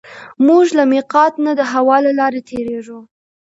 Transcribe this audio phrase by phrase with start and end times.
[0.47, 2.99] موږ له مېقات نه د هوا له لارې تېرېږو.